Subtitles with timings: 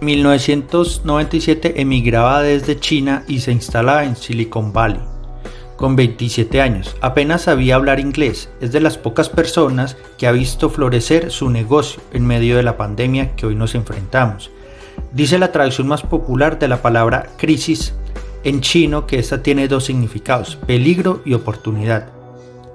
[0.00, 5.00] 1997 emigraba desde China y se instalaba en Silicon Valley.
[5.76, 10.70] Con 27 años, apenas sabía hablar inglés, es de las pocas personas que ha visto
[10.70, 14.50] florecer su negocio en medio de la pandemia que hoy nos enfrentamos.
[15.12, 17.94] Dice la traducción más popular de la palabra crisis
[18.44, 22.15] en chino que esta tiene dos significados, peligro y oportunidad.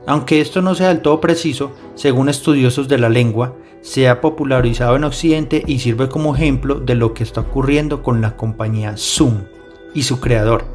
[0.07, 4.95] Aunque esto no sea del todo preciso, según estudiosos de la lengua, se ha popularizado
[4.95, 9.43] en Occidente y sirve como ejemplo de lo que está ocurriendo con la compañía Zoom
[9.93, 10.65] y su creador.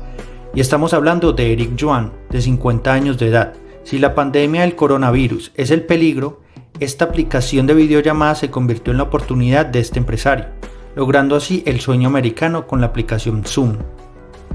[0.55, 3.55] Y estamos hablando de Eric Yuan, de 50 años de edad.
[3.85, 6.41] Si la pandemia del coronavirus es el peligro,
[6.81, 10.47] esta aplicación de videollamada se convirtió en la oportunidad de este empresario,
[10.95, 13.77] logrando así el sueño americano con la aplicación Zoom.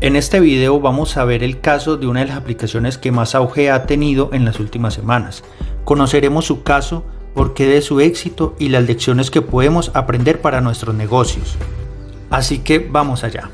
[0.02, 3.36] En este video vamos a ver el caso de una de las aplicaciones que más
[3.36, 5.44] auge ha tenido en las últimas semanas.
[5.84, 7.06] Conoceremos su caso,
[7.36, 11.56] por qué de su éxito y las lecciones que podemos aprender para nuestros negocios.
[12.32, 13.52] Así que vamos allá.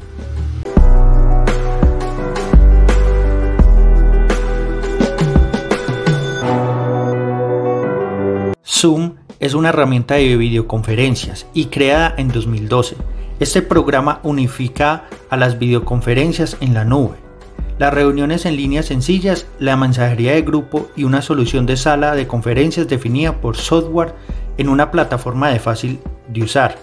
[8.66, 12.96] Zoom es una herramienta de videoconferencias y creada en 2012
[13.40, 17.16] este programa unifica a las videoconferencias en la nube,
[17.78, 22.26] las reuniones en línea sencillas, la mensajería de grupo y una solución de sala de
[22.26, 24.16] conferencias definida por software
[24.58, 26.78] en una plataforma de fácil de usar.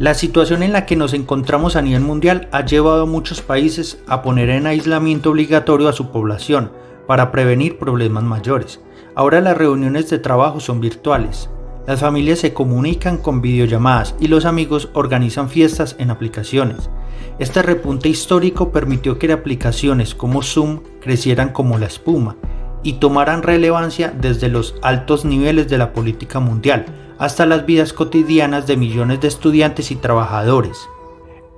[0.00, 3.98] La situación en la que nos encontramos a nivel mundial ha llevado a muchos países
[4.08, 6.72] a poner en aislamiento obligatorio a su población
[7.06, 8.80] para prevenir problemas mayores.
[9.14, 11.50] Ahora las reuniones de trabajo son virtuales.
[11.86, 16.90] Las familias se comunican con videollamadas y los amigos organizan fiestas en aplicaciones.
[17.38, 22.36] Este repunte histórico permitió que aplicaciones como Zoom crecieran como la espuma
[22.82, 26.86] y tomaran relevancia desde los altos niveles de la política mundial
[27.18, 30.88] hasta las vidas cotidianas de millones de estudiantes y trabajadores.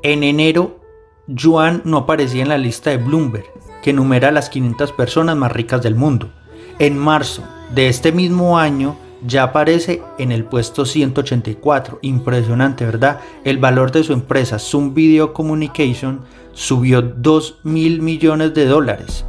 [0.02, 0.80] En enero,
[1.28, 3.46] Yuan no aparecía en la lista de Bloomberg,
[3.82, 6.30] que enumera las 500 personas más ricas del mundo.
[6.78, 11.98] En marzo de este mismo año, ya aparece en el puesto 184.
[12.02, 13.20] Impresionante, ¿verdad?
[13.44, 16.20] El valor de su empresa Zoom Video Communication
[16.52, 19.24] subió 2 mil millones de dólares,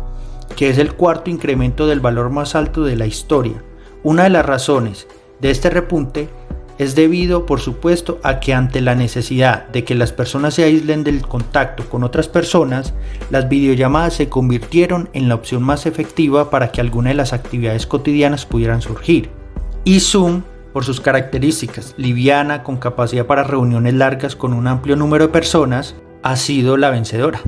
[0.56, 3.64] que es el cuarto incremento del valor más alto de la historia.
[4.04, 5.08] Una de las razones
[5.40, 6.28] de este repunte
[6.80, 11.04] es debido, por supuesto, a que ante la necesidad de que las personas se aíslen
[11.04, 12.96] del contacto con otras personas,
[13.30, 17.86] las videollamadas se convirtieron en la opción más efectiva para que alguna de las actividades
[17.86, 19.43] cotidianas pudieran surgir
[19.84, 25.28] y Zoom, por sus características, liviana, con capacidad para reuniones largas con un amplio número
[25.28, 27.42] de personas, ha sido la vencedora.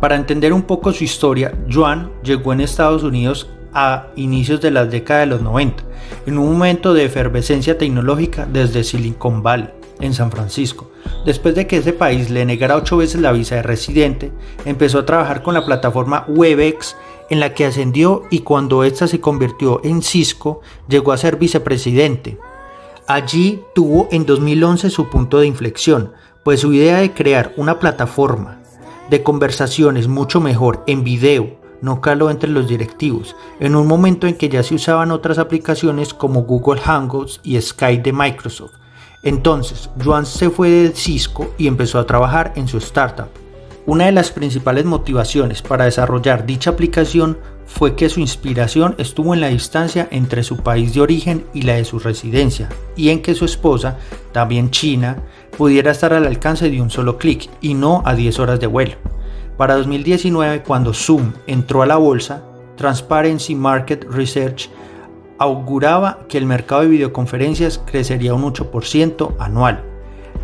[0.00, 4.84] Para entender un poco su historia, Joan llegó en Estados Unidos a inicios de la
[4.84, 5.82] década de los 90,
[6.26, 10.90] en un momento de efervescencia tecnológica desde Silicon Valley, en San Francisco.
[11.24, 14.32] Después de que ese país le negara ocho veces la visa de residente,
[14.64, 16.96] empezó a trabajar con la plataforma Webex
[17.30, 22.38] en la que ascendió y cuando ésta se convirtió en Cisco llegó a ser vicepresidente.
[23.06, 26.12] Allí tuvo en 2011 su punto de inflexión,
[26.44, 28.60] pues su idea de crear una plataforma
[29.10, 34.34] de conversaciones mucho mejor en video no caló entre los directivos, en un momento en
[34.34, 38.72] que ya se usaban otras aplicaciones como Google Hangouts y Skype de Microsoft.
[39.22, 43.45] Entonces, Joan se fue de Cisco y empezó a trabajar en su startup.
[43.86, 49.40] Una de las principales motivaciones para desarrollar dicha aplicación fue que su inspiración estuvo en
[49.40, 53.36] la distancia entre su país de origen y la de su residencia, y en que
[53.36, 53.96] su esposa,
[54.32, 55.18] también china,
[55.56, 58.96] pudiera estar al alcance de un solo clic y no a 10 horas de vuelo.
[59.56, 62.42] Para 2019, cuando Zoom entró a la bolsa,
[62.76, 64.68] Transparency Market Research
[65.38, 69.84] auguraba que el mercado de videoconferencias crecería un 8% anual.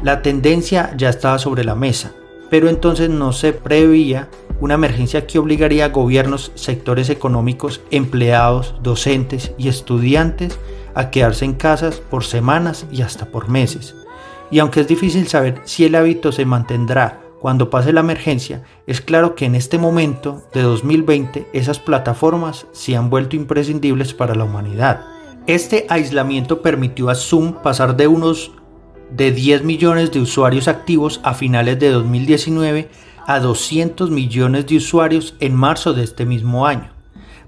[0.05, 2.13] La tendencia ya estaba sobre la mesa
[2.53, 4.29] pero entonces no se preveía
[4.61, 10.59] una emergencia que obligaría a gobiernos, sectores económicos, empleados, docentes y estudiantes
[10.95, 13.97] a quedarse en casas por semanas y hasta por meses.
[14.51, 19.01] Y aunque es difícil saber si el hábito se mantendrá cuando pase la emergencia, es
[19.01, 24.45] claro que en este momento de 2020 esas plataformas se han vuelto imprescindibles para la
[24.45, 25.07] humanidad.
[25.47, 28.53] Este aislamiento permitió a Zoom pasar de unos
[29.17, 32.89] de 10 millones de usuarios activos a finales de 2019
[33.27, 36.91] a 200 millones de usuarios en marzo de este mismo año.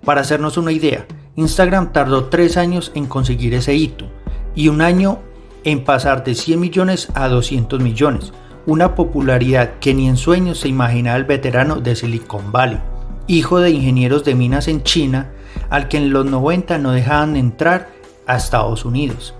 [0.05, 1.07] Para hacernos una idea,
[1.37, 4.07] Instagram tardó 3 años en conseguir ese hito
[4.55, 5.21] y un año
[5.65, 8.33] en pasar de 100 millones a 200 millones,
[8.67, 12.81] una popularidad que ni en sueños se imaginaba el veterano de Silicon Valley,
[13.27, 15.33] hijo de ingenieros de minas en China,
[15.71, 17.89] al que en los 90 no dejaban entrar
[18.27, 19.35] a Estados Unidos.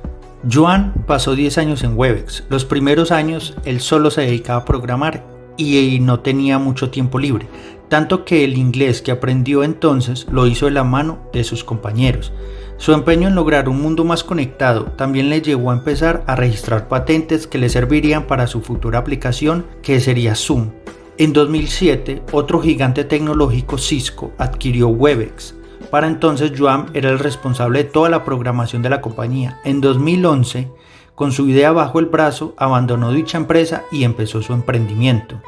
[0.51, 2.45] Joan pasó 10 años en Webex.
[2.51, 5.25] Los primeros años él solo se dedicaba a programar
[5.57, 7.49] y no tenía mucho tiempo libre,
[7.89, 12.33] tanto que el inglés que aprendió entonces lo hizo de la mano de sus compañeros.
[12.77, 16.89] Su empeño en lograr un mundo más conectado también le llevó a empezar a registrar
[16.89, 20.71] patentes que le servirían para su futura aplicación que sería Zoom.
[21.17, 25.55] En 2007, otro gigante tecnológico Cisco adquirió Webex.
[25.95, 29.61] Para entonces Joan era el responsable de toda la programación de la compañía.
[29.63, 30.69] En 2011,
[31.15, 35.41] con su idea bajo el brazo, abandonó dicha empresa y empezó su emprendimiento.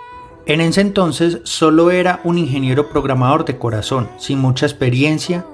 [0.47, 5.45] En ese entonces solo era un ingeniero programador de corazón, sin mucha experiencia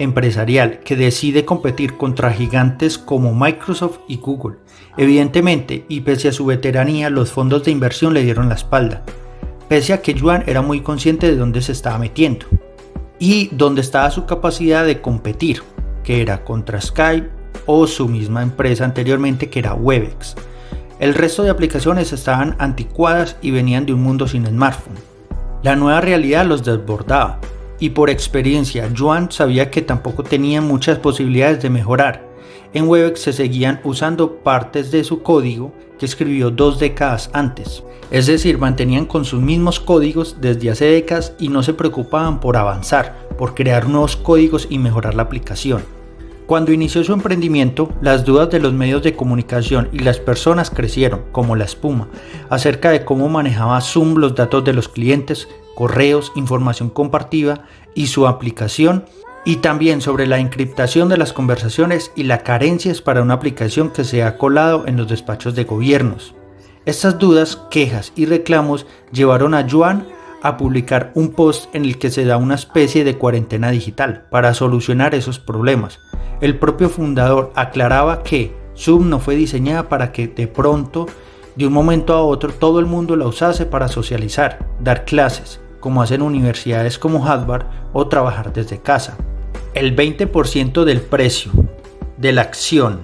[0.00, 4.56] empresarial, que decide competir contra gigantes como Microsoft y Google.
[4.96, 9.04] Evidentemente, y pese a su veteranía, los fondos de inversión le dieron la espalda,
[9.68, 12.46] pese a que Juan era muy consciente de dónde se estaba metiendo
[13.20, 15.62] y dónde estaba su capacidad de competir,
[16.02, 17.30] que era contra Skype,
[17.66, 20.34] o su misma empresa anteriormente que era Webex.
[20.98, 24.96] El resto de aplicaciones estaban anticuadas y venían de un mundo sin smartphone.
[25.62, 27.38] La nueva realidad los desbordaba
[27.78, 32.29] y por experiencia Joan sabía que tampoco tenía muchas posibilidades de mejorar.
[32.72, 37.82] En Webex se seguían usando partes de su código que escribió dos décadas antes.
[38.12, 42.56] Es decir, mantenían con sus mismos códigos desde hace décadas y no se preocupaban por
[42.56, 45.82] avanzar, por crear nuevos códigos y mejorar la aplicación.
[46.46, 51.22] Cuando inició su emprendimiento, las dudas de los medios de comunicación y las personas crecieron
[51.30, 52.08] como la espuma
[52.48, 55.46] acerca de cómo manejaba Zoom los datos de los clientes,
[55.76, 59.04] correos, información compartida y su aplicación,
[59.44, 64.04] y también sobre la encriptación de las conversaciones y las carencias para una aplicación que
[64.04, 66.34] se ha colado en los despachos de gobiernos.
[66.86, 70.06] Estas dudas, quejas y reclamos llevaron a Joan
[70.42, 74.54] a publicar un post en el que se da una especie de cuarentena digital para
[74.54, 75.98] solucionar esos problemas
[76.40, 81.06] el propio fundador aclaraba que Zoom no fue diseñada para que de pronto,
[81.54, 86.02] de un momento a otro, todo el mundo la usase para socializar, dar clases, como
[86.02, 89.16] hacen universidades como Harvard o trabajar desde casa.
[89.74, 91.50] El 20% del precio
[92.16, 93.00] de la acción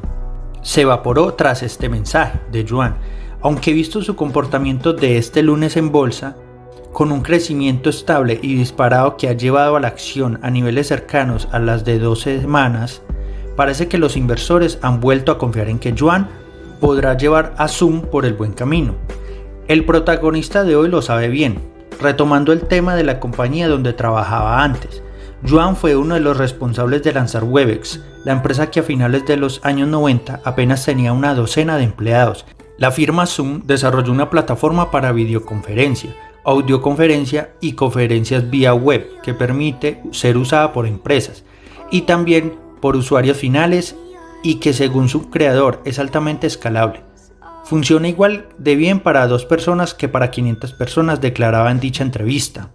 [0.63, 2.97] se evaporó tras este mensaje de Juan,
[3.41, 6.37] aunque visto su comportamiento de este lunes en bolsa,
[6.93, 11.47] con un crecimiento estable y disparado que ha llevado a la acción a niveles cercanos
[11.53, 13.03] a las de 12 semanas,
[13.55, 16.29] parece que los inversores han vuelto a confiar en que Juan
[16.81, 18.95] podrá llevar a Zoom por el buen camino.
[19.69, 24.63] El protagonista de hoy lo sabe bien, retomando el tema de la compañía donde trabajaba
[24.63, 25.03] antes.
[25.49, 29.37] Juan fue uno de los responsables de lanzar Webex, la empresa que a finales de
[29.37, 32.47] los años 90 apenas tenía una docena de empleados.
[32.79, 36.15] La firma Zoom desarrolló una plataforma para videoconferencia,
[36.45, 41.45] audioconferencia y conferencias vía web que permite ser usada por empresas
[41.91, 43.97] y también por usuarios finales
[44.43, 47.06] y que según su creador es altamente escalable.
[47.67, 52.71] Funciona igual de bien para dos personas que para 500 personas declaraba en dicha entrevista.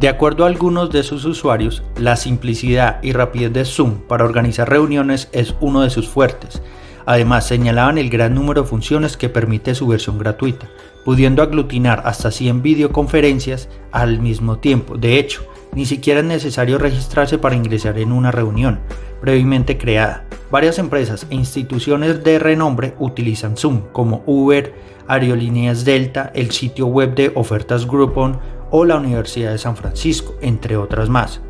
[0.00, 4.68] De acuerdo a algunos de sus usuarios, la simplicidad y rapidez de Zoom para organizar
[4.68, 6.60] reuniones es uno de sus fuertes.
[7.06, 10.68] Además, señalaban el gran número de funciones que permite su versión gratuita,
[11.04, 14.96] pudiendo aglutinar hasta 100 videoconferencias al mismo tiempo.
[14.96, 18.80] De hecho, ni siquiera es necesario registrarse para ingresar en una reunión
[19.20, 20.24] previamente creada.
[20.50, 24.74] Varias empresas e instituciones de renombre utilizan Zoom, como Uber,
[25.08, 28.38] Aerolíneas Delta, el sitio web de ofertas Groupon
[28.70, 31.40] o la Universidad de San Francisco, entre otras más.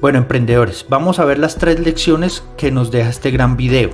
[0.00, 3.90] Bueno, emprendedores, vamos a ver las tres lecciones que nos deja este gran video.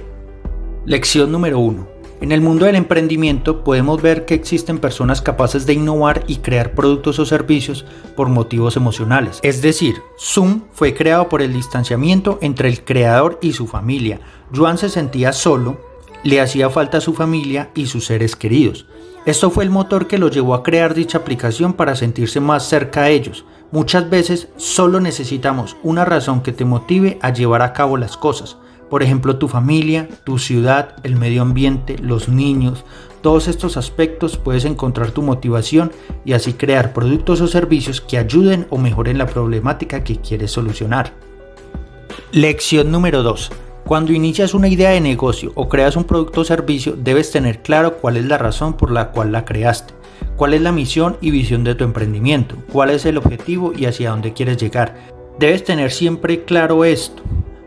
[0.84, 1.93] Lección número 1.
[2.20, 6.72] En el mundo del emprendimiento podemos ver que existen personas capaces de innovar y crear
[6.72, 7.84] productos o servicios
[8.16, 9.40] por motivos emocionales.
[9.42, 14.20] Es decir, Zoom fue creado por el distanciamiento entre el creador y su familia.
[14.54, 15.80] Juan se sentía solo,
[16.22, 18.86] le hacía falta su familia y sus seres queridos.
[19.26, 23.02] Esto fue el motor que lo llevó a crear dicha aplicación para sentirse más cerca
[23.02, 23.44] a ellos.
[23.72, 28.56] Muchas veces solo necesitamos una razón que te motive a llevar a cabo las cosas.
[28.94, 32.84] Por ejemplo, tu familia, tu ciudad, el medio ambiente, los niños,
[33.22, 35.90] todos estos aspectos puedes encontrar tu motivación
[36.24, 41.12] y así crear productos o servicios que ayuden o mejoren la problemática que quieres solucionar.
[42.30, 43.50] Lección número 2.
[43.84, 47.96] Cuando inicias una idea de negocio o creas un producto o servicio, debes tener claro
[47.96, 49.92] cuál es la razón por la cual la creaste,
[50.36, 54.10] cuál es la misión y visión de tu emprendimiento, cuál es el objetivo y hacia
[54.10, 54.94] dónde quieres llegar.
[55.40, 57.24] Debes tener siempre claro esto,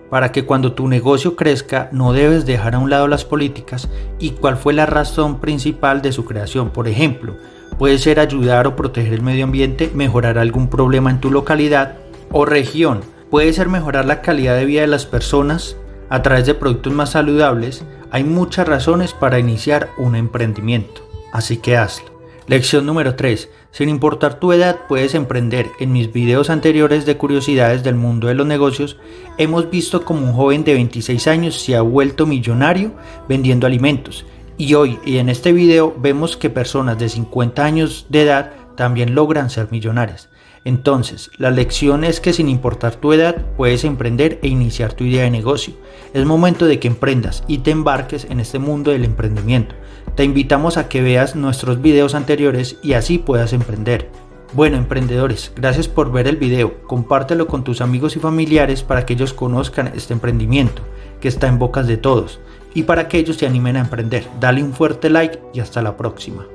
[0.10, 4.32] para que cuando tu negocio crezca no debes dejar a un lado las políticas y
[4.32, 6.70] cuál fue la razón principal de su creación.
[6.70, 7.36] Por ejemplo,
[7.78, 11.96] puede ser ayudar o proteger el medio ambiente, mejorar algún problema en tu localidad
[12.32, 13.02] o región.
[13.30, 15.76] Puede ser mejorar la calidad de vida de las personas
[16.10, 21.02] a través de productos más saludables, Hay muchas razones para iniciar un emprendimiento,
[21.34, 22.17] así que hazlo.
[22.48, 23.50] Lección número 3.
[23.72, 25.70] Sin importar tu edad, puedes emprender.
[25.82, 28.96] En mis videos anteriores de curiosidades del mundo de los negocios,
[29.38, 32.94] hemos visto como un joven de 26 años se ha vuelto millonario
[33.28, 34.26] vendiendo alimentos.
[34.58, 39.14] Y hoy y en este video vemos que personas de 50 años de edad también
[39.14, 40.30] logran ser millonarias.
[40.64, 45.24] Entonces, la lección es que sin importar tu edad, puedes emprender e iniciar tu idea
[45.24, 45.74] de negocio.
[46.14, 49.76] Es momento de que emprendas y te embarques en este mundo del emprendimiento.
[50.18, 54.10] Te invitamos a que veas nuestros videos anteriores y así puedas emprender.
[54.54, 56.82] Bueno, emprendedores, gracias por ver el video.
[56.88, 60.82] Compártelo con tus amigos y familiares para que ellos conozcan este emprendimiento,
[61.22, 62.40] que está en bocas de todos,
[62.74, 64.28] y para que ellos se animen a emprender.
[64.40, 66.48] Dale un fuerte like y hasta la próxima.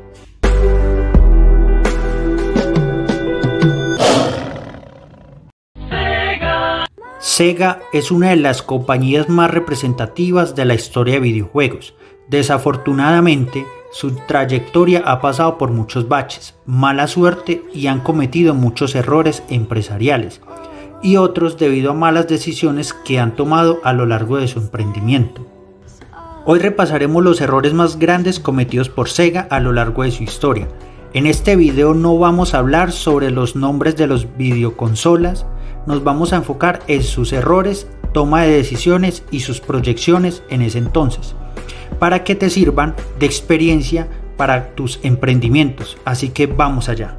[7.21, 11.95] Sega es una de las compañías más representativas de la historia de videojuegos.
[12.33, 19.43] Desafortunadamente, su trayectoria ha pasado por muchos baches, mala suerte y han cometido muchos errores
[19.51, 20.41] empresariales
[21.03, 25.47] y otros debido a malas decisiones que han tomado a lo largo de su emprendimiento.
[26.47, 30.69] Hoy repasaremos los errores más grandes cometidos por Sega a lo largo de su historia.
[31.13, 35.45] En este video no vamos a hablar sobre los nombres de los videoconsolas,
[35.87, 40.79] nos vamos a enfocar en sus errores, toma de decisiones y sus proyecciones en ese
[40.79, 41.37] entonces
[42.03, 45.97] para que te sirvan de experiencia para tus emprendimientos.
[46.05, 47.17] Así que vamos allá.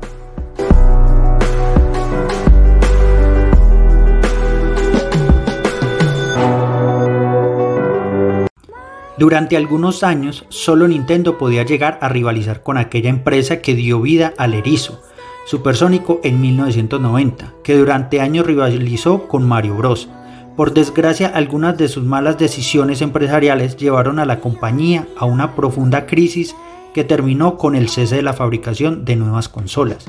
[9.17, 14.33] Durante algunos años, solo Nintendo podía llegar a rivalizar con aquella empresa que dio vida
[14.37, 15.01] al erizo,
[15.45, 20.09] Supersónico en 1990, que durante años rivalizó con Mario Bros.
[20.55, 26.05] Por desgracia, algunas de sus malas decisiones empresariales llevaron a la compañía a una profunda
[26.05, 26.55] crisis
[26.93, 30.05] que terminó con el cese de la fabricación de nuevas consolas.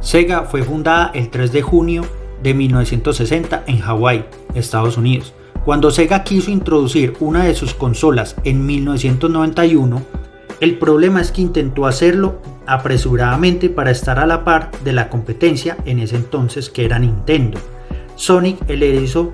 [0.00, 2.04] Sega fue fundada el 3 de junio
[2.42, 5.32] de 1960 en Hawái, Estados Unidos.
[5.64, 10.02] Cuando Sega quiso introducir una de sus consolas en 1991,
[10.60, 15.78] el problema es que intentó hacerlo apresuradamente para estar a la par de la competencia
[15.86, 17.58] en ese entonces que era Nintendo.
[18.16, 19.32] Sonic el erizo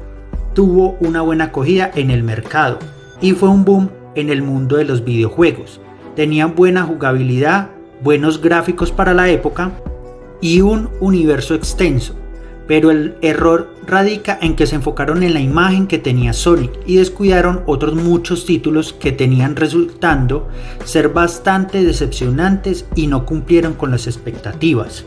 [0.54, 2.78] tuvo una buena acogida en el mercado
[3.20, 5.80] y fue un boom en el mundo de los videojuegos.
[6.16, 7.70] Tenían buena jugabilidad,
[8.02, 9.72] buenos gráficos para la época
[10.40, 12.16] y un universo extenso.
[12.66, 16.96] Pero el error radica en que se enfocaron en la imagen que tenía Sonic y
[16.96, 20.48] descuidaron otros muchos títulos que tenían resultando
[20.84, 25.04] ser bastante decepcionantes y no cumplieron con las expectativas.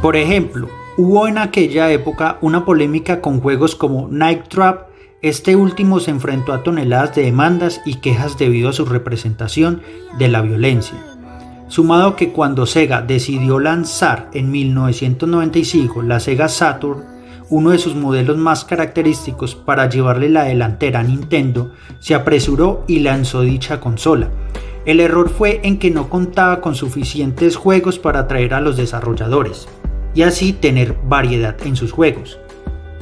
[0.00, 0.68] Por ejemplo,
[1.04, 4.86] Hubo en aquella época una polémica con juegos como Night Trap,
[5.20, 9.82] este último se enfrentó a toneladas de demandas y quejas debido a su representación
[10.16, 10.96] de la violencia.
[11.66, 17.02] Sumado que cuando Sega decidió lanzar en 1995 la Sega Saturn,
[17.50, 23.00] uno de sus modelos más característicos para llevarle la delantera a Nintendo, se apresuró y
[23.00, 24.30] lanzó dicha consola.
[24.86, 29.66] El error fue en que no contaba con suficientes juegos para atraer a los desarrolladores
[30.14, 32.38] y así tener variedad en sus juegos.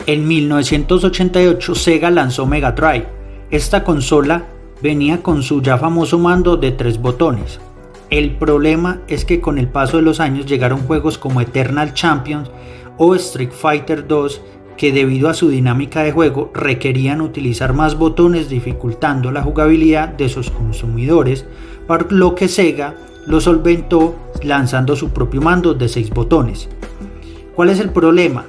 [0.07, 3.07] En 1988 Sega lanzó Mega Drive.
[3.51, 4.47] Esta consola
[4.83, 7.61] venía con su ya famoso mando de tres botones.
[8.09, 12.51] El problema es que con el paso de los años llegaron juegos como Eternal Champions
[12.97, 14.41] o Street Fighter 2
[14.81, 20.31] que debido a su dinámica de juego requerían utilizar más botones dificultando la jugabilidad de
[20.31, 21.45] sus consumidores,
[21.87, 22.95] por lo que Sega
[23.27, 26.71] lo solventó lanzando su propio mando de 6 botones.
[27.61, 28.47] ¿Cuál es el problema?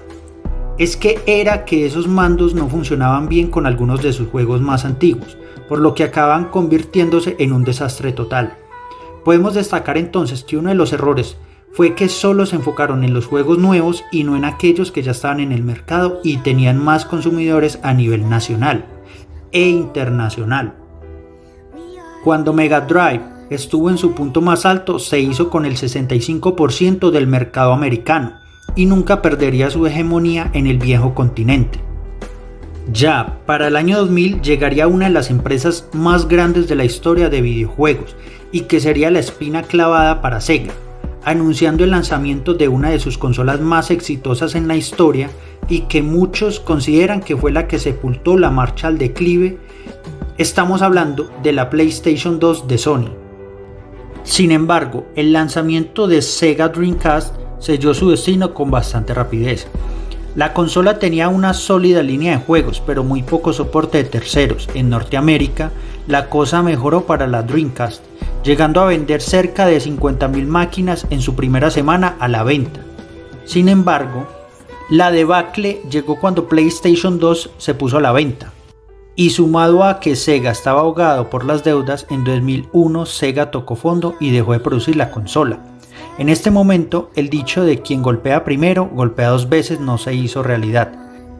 [0.78, 4.86] Es que era que esos mandos no funcionaban bien con algunos de sus juegos más
[4.86, 5.36] antiguos,
[5.68, 8.54] por lo que acaban convirtiéndose en un desastre total.
[9.26, 11.36] Podemos destacar entonces que uno de los errores
[11.74, 15.12] fue que solo se enfocaron en los juegos nuevos y no en aquellos que ya
[15.12, 18.86] estaban en el mercado y tenían más consumidores a nivel nacional
[19.52, 20.76] e internacional.
[22.24, 27.28] Cuando Mega Drive estuvo en su punto más alto, se hizo con el 65% del
[27.28, 28.40] mercado americano,
[28.76, 31.80] y nunca perdería su hegemonía en el viejo continente.
[32.92, 37.30] Ya para el año 2000 llegaría una de las empresas más grandes de la historia
[37.30, 38.16] de videojuegos
[38.52, 40.74] y que sería la espina clavada para Sega,
[41.24, 45.30] anunciando el lanzamiento de una de sus consolas más exitosas en la historia
[45.70, 49.58] y que muchos consideran que fue la que sepultó la marcha al declive.
[50.38, 53.12] Estamos hablando de la PlayStation 2 de Sony.
[54.24, 59.68] Sin embargo, el lanzamiento de Sega Dreamcast selló su destino con bastante rapidez.
[60.36, 64.70] La consola tenía una sólida línea de juegos, pero muy poco soporte de terceros.
[64.74, 65.72] En Norteamérica,
[66.08, 68.04] la cosa mejoró para la Dreamcast,
[68.44, 72.82] llegando a vender cerca de 50.000 máquinas en su primera semana a la venta.
[73.44, 74.26] Sin embargo,
[74.90, 78.54] la debacle llegó cuando PlayStation 2 se puso a la venta.
[79.16, 84.16] Y sumado a que Sega estaba ahogado por las deudas, en 2001 Sega tocó fondo
[84.22, 85.71] y dejó de producir la consola.
[86.18, 90.44] En este momento, el dicho de quien golpea primero, golpea dos veces no se hizo
[90.44, 90.92] realidad.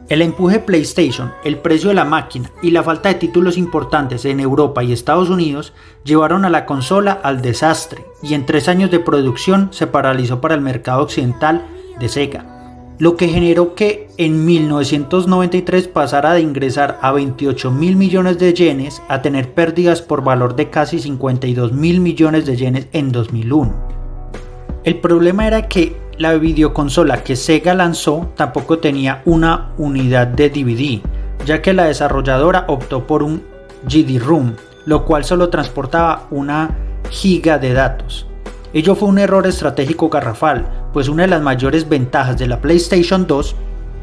[0.08, 4.40] El empuje PlayStation, el precio de la máquina y la falta de títulos importantes en
[4.40, 5.72] Europa y Estados Unidos
[6.04, 10.54] llevaron a la consola al desastre y en tres años de producción se paralizó para
[10.54, 11.64] el mercado occidental
[12.00, 18.38] de Sega, lo que generó que en 1993 pasara de ingresar a 28 mil millones
[18.38, 23.12] de yenes a tener pérdidas por valor de casi 52 mil millones de yenes en
[23.12, 24.01] 2001.
[24.84, 31.00] El problema era que la videoconsola que Sega lanzó tampoco tenía una unidad de DVD,
[31.46, 33.44] ya que la desarrolladora optó por un
[33.86, 34.54] GD-ROOM,
[34.86, 36.76] lo cual solo transportaba una
[37.10, 38.26] giga de datos.
[38.72, 43.28] Ello fue un error estratégico garrafal, pues una de las mayores ventajas de la PlayStation
[43.28, 43.54] 2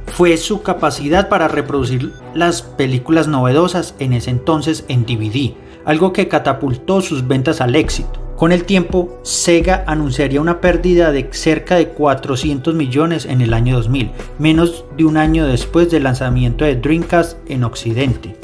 [0.08, 6.30] fue su capacidad para reproducir las películas novedosas en ese entonces en DVD, algo que
[6.30, 8.29] catapultó sus ventas al éxito.
[8.39, 13.75] Con el tiempo, Sega anunciaría una pérdida de cerca de 400 millones en el año
[13.75, 18.38] 2000, menos de un año después del lanzamiento de Dreamcast en Occidente.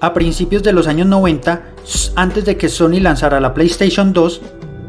[0.00, 1.62] A principios de los años 90,
[2.16, 4.40] antes de que Sony lanzara la PlayStation 2,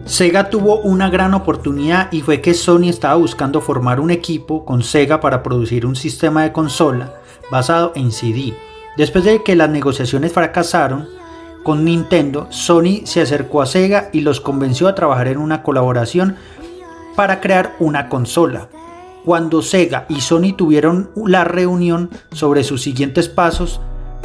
[0.05, 4.83] Sega tuvo una gran oportunidad y fue que Sony estaba buscando formar un equipo con
[4.83, 7.13] Sega para producir un sistema de consola
[7.51, 8.53] basado en CD.
[8.95, 11.09] Después de que las negociaciones fracasaron,
[11.65, 16.36] con Nintendo, Sony se acercó a Sega y los convenció a trabajar en una colaboración
[17.15, 18.69] para crear una consola.
[19.25, 23.81] Cuando Sega y Sony tuvieron la reunión sobre sus siguientes pasos,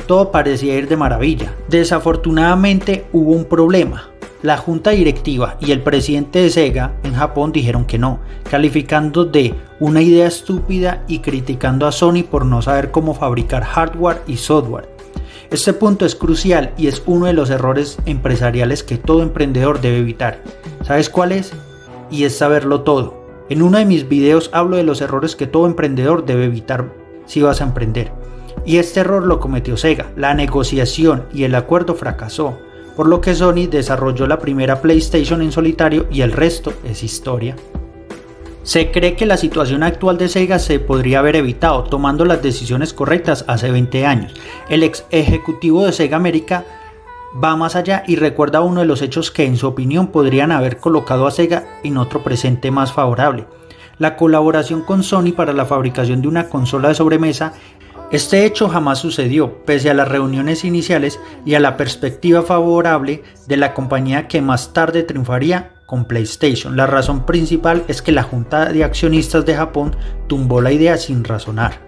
[0.06, 1.54] todo parecía ir de maravilla.
[1.70, 4.10] Desafortunadamente hubo un problema.
[4.42, 8.18] La junta directiva y el presidente de Sega en Japón dijeron que no,
[8.50, 14.20] calificando de una idea estúpida y criticando a Sony por no saber cómo fabricar hardware
[14.26, 14.99] y software.
[15.50, 19.98] Este punto es crucial y es uno de los errores empresariales que todo emprendedor debe
[19.98, 20.44] evitar.
[20.84, 21.52] ¿Sabes cuál es?
[22.08, 23.24] Y es saberlo todo.
[23.48, 26.92] En uno de mis videos hablo de los errores que todo emprendedor debe evitar
[27.26, 28.12] si vas a emprender.
[28.64, 30.12] Y este error lo cometió Sega.
[30.16, 32.56] La negociación y el acuerdo fracasó,
[32.94, 37.56] por lo que Sony desarrolló la primera PlayStation en solitario y el resto es historia.
[38.62, 42.92] Se cree que la situación actual de Sega se podría haber evitado tomando las decisiones
[42.92, 44.34] correctas hace 20 años.
[44.68, 46.64] El ex ejecutivo de Sega América
[47.42, 50.76] va más allá y recuerda uno de los hechos que en su opinión podrían haber
[50.76, 53.46] colocado a Sega en otro presente más favorable.
[53.98, 57.54] La colaboración con Sony para la fabricación de una consola de sobremesa
[58.10, 63.56] este hecho jamás sucedió, pese a las reuniones iniciales y a la perspectiva favorable de
[63.56, 66.76] la compañía que más tarde triunfaría con PlayStation.
[66.76, 69.96] La razón principal es que la Junta de Accionistas de Japón
[70.28, 71.80] tumbó la idea sin razonar.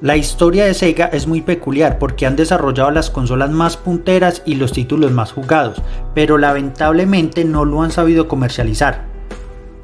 [0.00, 4.54] La historia de Sega es muy peculiar porque han desarrollado las consolas más punteras y
[4.54, 5.82] los títulos más jugados,
[6.14, 9.02] pero lamentablemente no lo han sabido comercializar.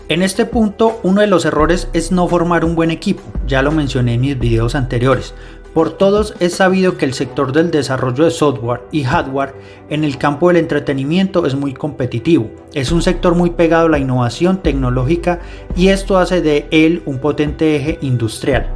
[0.08, 3.72] En este punto, uno de los errores es no formar un buen equipo, ya lo
[3.72, 5.34] mencioné en mis videos anteriores,
[5.74, 9.54] por todos es sabido que el sector del desarrollo de software y hardware
[9.88, 12.50] en el campo del entretenimiento es muy competitivo.
[12.74, 15.40] Es un sector muy pegado a la innovación tecnológica
[15.76, 18.68] y esto hace de él un potente eje industrial.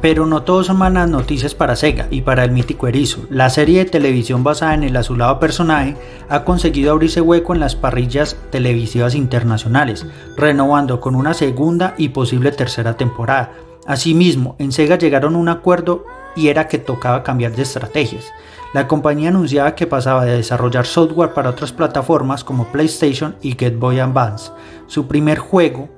[0.00, 3.24] Pero no todos son malas noticias para Sega y para el mítico Erizo.
[3.30, 5.96] La serie de televisión basada en el azulado personaje
[6.28, 10.06] ha conseguido abrirse hueco en las parrillas televisivas internacionales,
[10.36, 13.52] renovando con una segunda y posible tercera temporada
[13.86, 16.04] Asimismo, en Sega llegaron a un acuerdo
[16.36, 18.32] y era que tocaba cambiar de estrategias.
[18.72, 23.76] La compañía anunciaba que pasaba de desarrollar software para otras plataformas como PlayStation y Game
[23.76, 24.50] Boy Advance.
[24.86, 25.88] Su primer juego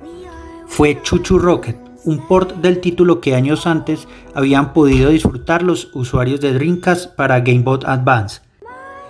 [0.67, 6.41] fue Chuchu Rocket, un port del título que años antes habían podido disfrutar los usuarios
[6.41, 8.46] de Dreamcast para Game Boy Advance.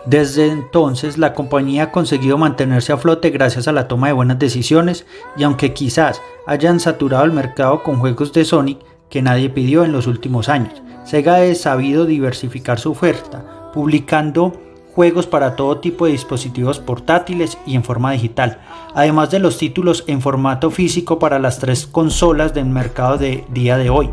[0.07, 4.39] Desde entonces la compañía ha conseguido mantenerse a flote gracias a la toma de buenas
[4.39, 5.05] decisiones
[5.37, 8.79] y aunque quizás hayan saturado el mercado con juegos de Sonic
[9.11, 14.53] que nadie pidió en los últimos años, Sega ha sabido diversificar su oferta, publicando
[14.95, 18.61] juegos para todo tipo de dispositivos portátiles y en forma digital,
[18.95, 23.77] además de los títulos en formato físico para las tres consolas del mercado de día
[23.77, 24.09] de hoy,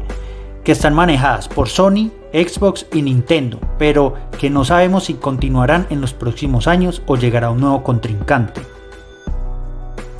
[0.63, 6.01] que están manejadas por Sony, Xbox y Nintendo, pero que no sabemos si continuarán en
[6.01, 8.61] los próximos años o llegará un nuevo contrincante.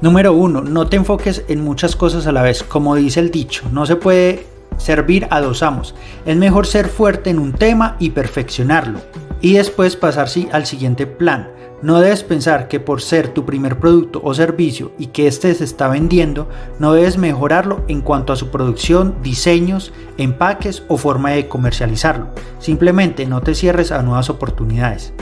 [0.02, 0.64] Número 1.
[0.64, 2.62] No te enfoques en muchas cosas a la vez.
[2.62, 5.96] Como dice el dicho, no se puede servir a dos amos.
[6.26, 9.00] Es mejor ser fuerte en un tema y perfeccionarlo.
[9.40, 11.48] Y después pasar al siguiente plan.
[11.84, 15.66] No debes pensar que por ser tu primer producto o servicio y que éste se
[15.66, 16.48] está vendiendo,
[16.80, 22.30] no debes mejorarlo en cuanto a su producción, diseños, empaques o forma de comercializarlo.
[22.60, 25.14] Simplemente no te cierres a nuevas oportunidades.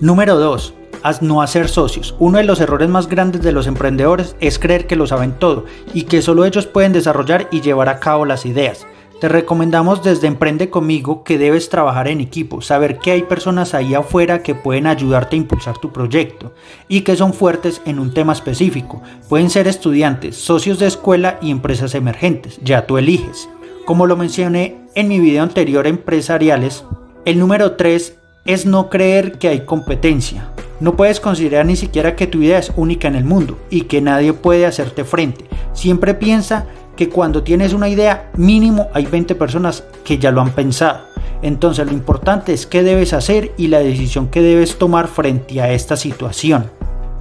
[0.00, 0.72] Número 2
[1.20, 2.16] no hacer socios.
[2.18, 5.64] Uno de los errores más grandes de los emprendedores es creer que lo saben todo
[5.94, 8.86] y que solo ellos pueden desarrollar y llevar a cabo las ideas.
[9.20, 13.94] Te recomendamos desde Emprende conmigo que debes trabajar en equipo, saber que hay personas ahí
[13.94, 16.52] afuera que pueden ayudarte a impulsar tu proyecto
[16.86, 19.00] y que son fuertes en un tema específico.
[19.30, 23.48] Pueden ser estudiantes, socios de escuela y empresas emergentes, ya tú eliges.
[23.86, 26.84] Como lo mencioné en mi video anterior empresariales,
[27.24, 30.52] el número 3 es no creer que hay competencia.
[30.78, 34.02] No puedes considerar ni siquiera que tu idea es única en el mundo y que
[34.02, 35.46] nadie puede hacerte frente.
[35.72, 36.66] Siempre piensa
[36.96, 41.00] que cuando tienes una idea, mínimo hay 20 personas que ya lo han pensado.
[41.42, 45.70] Entonces lo importante es qué debes hacer y la decisión que debes tomar frente a
[45.70, 46.70] esta situación.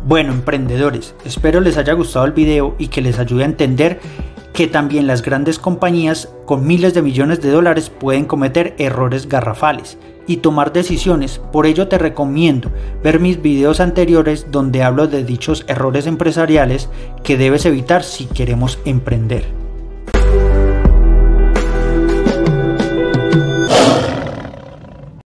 [0.07, 3.99] Bueno, emprendedores, espero les haya gustado el video y que les ayude a entender
[4.53, 9.97] que también las grandes compañías con miles de millones de dólares pueden cometer errores garrafales
[10.27, 11.41] y tomar decisiones.
[11.51, 12.71] Por ello te recomiendo
[13.03, 16.89] ver mis videos anteriores donde hablo de dichos errores empresariales
[17.23, 19.64] que debes evitar si queremos emprender.